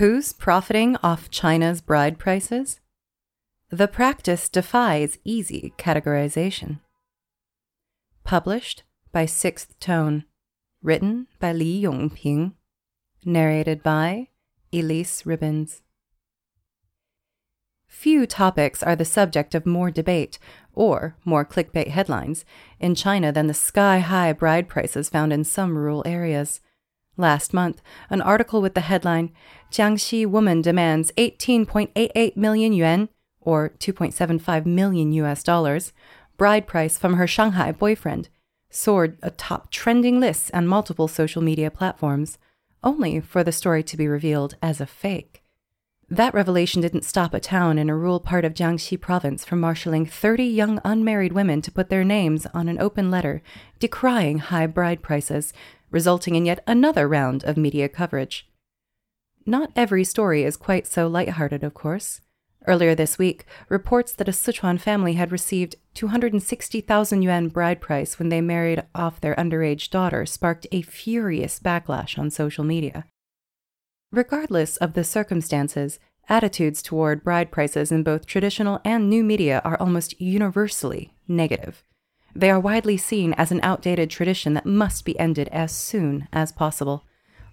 [0.00, 2.80] Who's profiting off China's bride prices?
[3.68, 6.80] The practice defies easy categorization.
[8.24, 10.24] Published by Sixth Tone.
[10.82, 12.54] Written by Li Yongping.
[13.26, 14.28] Narrated by
[14.72, 15.82] Elise Ribbons.
[17.86, 20.38] Few topics are the subject of more debate,
[20.72, 22.46] or more clickbait headlines,
[22.78, 26.62] in China than the sky high bride prices found in some rural areas.
[27.20, 29.30] Last month, an article with the headline
[29.70, 33.10] Jiangxi woman demands 18.88 million yuan,
[33.42, 35.92] or 2.75 million US dollars,
[36.38, 38.30] bride price from her Shanghai boyfriend,
[38.70, 42.38] soared atop trending lists on multiple social media platforms,
[42.82, 45.42] only for the story to be revealed as a fake.
[46.12, 50.06] That revelation didn't stop a town in a rural part of Jiangxi province from marshaling
[50.06, 53.42] 30 young unmarried women to put their names on an open letter
[53.78, 55.52] decrying high bride prices,
[55.90, 58.48] resulting in yet another round of media coverage.
[59.46, 62.20] Not every story is quite so lighthearted, of course.
[62.66, 68.28] Earlier this week, reports that a Sichuan family had received 260,000 yuan bride price when
[68.28, 73.06] they married off their underage daughter sparked a furious backlash on social media.
[74.12, 75.98] Regardless of the circumstances,
[76.28, 81.82] attitudes toward bride prices in both traditional and new media are almost universally negative.
[82.34, 86.52] They are widely seen as an outdated tradition that must be ended as soon as
[86.52, 87.04] possible.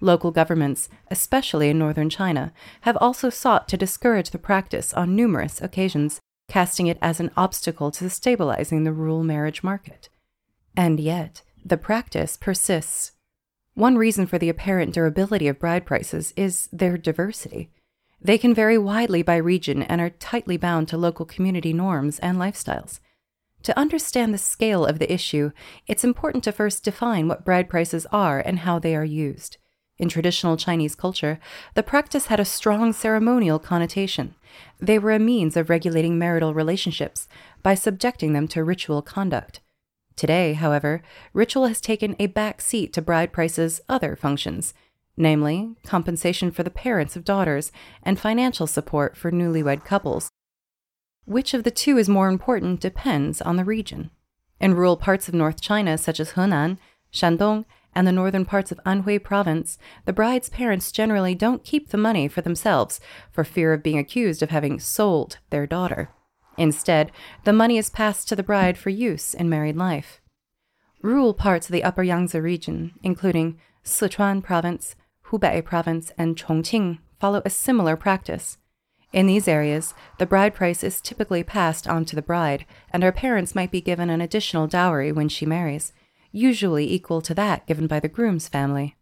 [0.00, 5.60] Local governments, especially in northern China, have also sought to discourage the practice on numerous
[5.60, 10.08] occasions, casting it as an obstacle to stabilizing the rural marriage market.
[10.76, 13.12] And yet, the practice persists.
[13.74, 17.70] One reason for the apparent durability of bride prices is their diversity.
[18.20, 22.38] They can vary widely by region and are tightly bound to local community norms and
[22.38, 23.00] lifestyles.
[23.66, 25.50] To understand the scale of the issue,
[25.88, 29.56] it's important to first define what bride prices are and how they are used.
[29.98, 31.40] In traditional Chinese culture,
[31.74, 34.36] the practice had a strong ceremonial connotation.
[34.78, 37.26] They were a means of regulating marital relationships
[37.64, 39.58] by subjecting them to ritual conduct.
[40.14, 44.74] Today, however, ritual has taken a back seat to bride price's other functions,
[45.16, 50.30] namely compensation for the parents of daughters and financial support for newlywed couples.
[51.26, 54.10] Which of the two is more important depends on the region.
[54.60, 56.78] In rural parts of North China, such as Henan,
[57.12, 57.64] Shandong,
[57.96, 62.28] and the northern parts of Anhui province, the bride's parents generally don't keep the money
[62.28, 63.00] for themselves
[63.32, 66.10] for fear of being accused of having sold their daughter.
[66.56, 67.10] Instead,
[67.44, 70.20] the money is passed to the bride for use in married life.
[71.02, 74.94] Rural parts of the Upper Yangtze region, including Sichuan province,
[75.26, 78.58] Hubei province, and Chongqing, follow a similar practice.
[79.12, 83.12] In these areas, the bride price is typically passed on to the bride, and her
[83.12, 85.92] parents might be given an additional dowry when she marries,
[86.32, 88.96] usually equal to that given by the groom's family.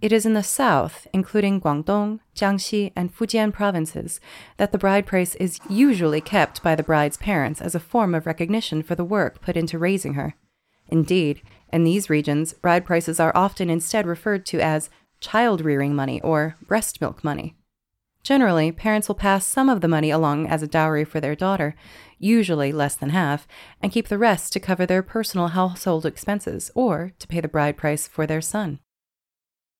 [0.00, 4.18] It is in the south, including Guangdong, Jiangxi, and Fujian provinces,
[4.56, 8.26] that the bride price is usually kept by the bride's parents as a form of
[8.26, 10.34] recognition for the work put into raising her.
[10.88, 14.90] Indeed, in these regions, bride prices are often instead referred to as
[15.20, 17.54] child rearing money or breast milk money.
[18.22, 21.74] Generally, parents will pass some of the money along as a dowry for their daughter,
[22.18, 23.48] usually less than half,
[23.82, 27.76] and keep the rest to cover their personal household expenses or to pay the bride
[27.76, 28.78] price for their son.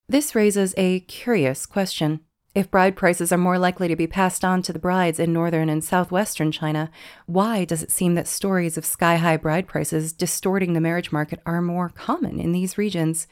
[0.08, 2.20] This raises a curious question.
[2.52, 5.68] If bride prices are more likely to be passed on to the brides in northern
[5.68, 6.90] and southwestern China,
[7.26, 11.40] why does it seem that stories of sky high bride prices distorting the marriage market
[11.46, 13.28] are more common in these regions?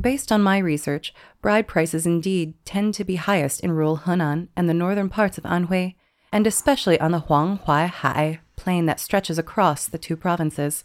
[0.00, 1.12] Based on my research,
[1.42, 5.44] bride prices indeed tend to be highest in rural Henan and the northern parts of
[5.44, 5.96] Anhui,
[6.32, 10.84] and especially on the Huanghuai High plain that stretches across the two provinces.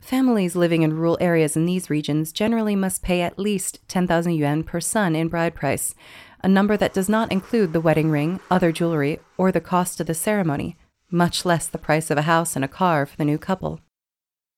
[0.00, 4.64] Families living in rural areas in these regions generally must pay at least 10,000 yuan
[4.64, 5.94] per son in bride price,
[6.42, 10.06] a number that does not include the wedding ring, other jewelry, or the cost of
[10.06, 10.76] the ceremony,
[11.10, 13.80] much less the price of a house and a car for the new couple.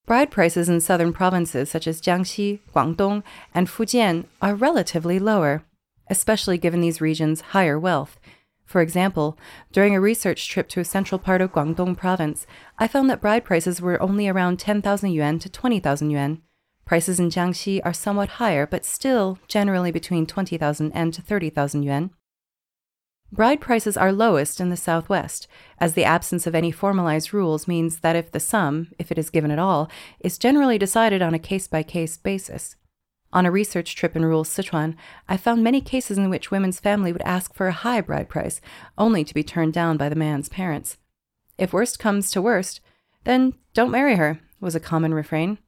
[0.08, 3.22] Bride prices in southern provinces such as Jiangxi, Guangdong,
[3.52, 5.64] and Fujian are relatively lower,
[6.08, 8.18] especially given these regions' higher wealth.
[8.64, 9.36] For example,
[9.70, 12.46] during a research trip to a central part of Guangdong province,
[12.78, 16.40] I found that bride prices were only around 10,000 yuan to 20,000 yuan.
[16.86, 22.12] Prices in Jiangxi are somewhat higher, but still generally between 20,000 and 30,000 yuan.
[23.30, 25.46] Bride prices are lowest in the Southwest,
[25.78, 29.28] as the absence of any formalized rules means that if the sum, if it is
[29.28, 29.90] given at all,
[30.20, 32.76] is generally decided on a case by case basis.
[33.30, 34.94] On a research trip in rural Sichuan,
[35.28, 38.62] I found many cases in which women's family would ask for a high bride price,
[38.96, 40.96] only to be turned down by the man's parents.
[41.58, 42.80] If worst comes to worst,
[43.24, 45.58] then don't marry her, was a common refrain.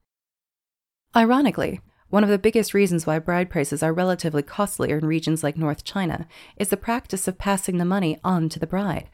[1.14, 1.80] Ironically,
[2.10, 5.84] one of the biggest reasons why bride prices are relatively costlier in regions like North
[5.84, 6.26] China
[6.56, 9.08] is the practice of passing the money on to the bride.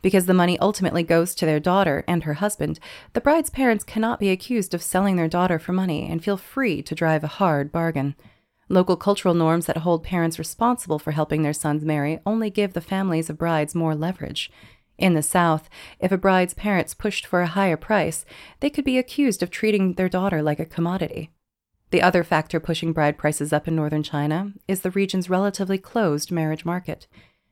[0.00, 2.78] Because the money ultimately goes to their daughter and her husband,
[3.12, 6.82] the bride's parents cannot be accused of selling their daughter for money and feel free
[6.82, 8.14] to drive a hard bargain.
[8.68, 12.80] Local cultural norms that hold parents responsible for helping their sons marry only give the
[12.80, 14.50] families of brides more leverage.
[14.98, 15.68] In the South,
[15.98, 18.24] if a bride's parents pushed for a higher price,
[18.60, 21.30] they could be accused of treating their daughter like a commodity.
[21.90, 26.32] The other factor pushing bride prices up in northern China is the region's relatively closed
[26.32, 27.06] marriage market.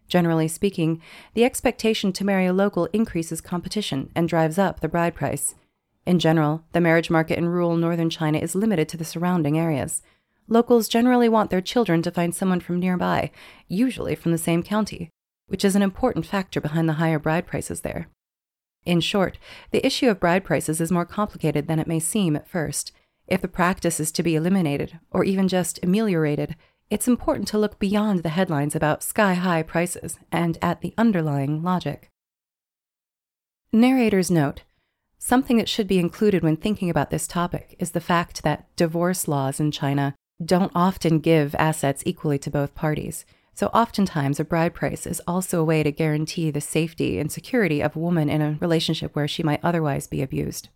[0.08, 1.00] Generally speaking,
[1.34, 5.54] the expectation to marry a local increases competition and drives up the bride price.
[6.04, 10.02] In general, the marriage market in rural northern China is limited to the surrounding areas.
[10.46, 13.30] Locals generally want their children to find someone from nearby,
[13.66, 15.08] usually from the same county,
[15.46, 18.08] which is an important factor behind the higher bride prices there.
[18.84, 19.38] In short,
[19.70, 22.92] the issue of bride prices is more complicated than it may seem at first.
[23.26, 26.56] If the practice is to be eliminated, or even just ameliorated,
[26.90, 31.62] it's important to look beyond the headlines about sky high prices and at the underlying
[31.62, 32.10] logic.
[33.72, 34.62] Narrator's note
[35.18, 39.26] Something that should be included when thinking about this topic is the fact that divorce
[39.26, 43.24] laws in China don't often give assets equally to both parties.
[43.54, 47.80] So, oftentimes, a bride price is also a way to guarantee the safety and security
[47.80, 50.68] of a woman in a relationship where she might otherwise be abused.